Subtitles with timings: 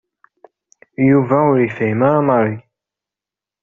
[1.07, 2.55] Yuba ur yefhim ara Mary.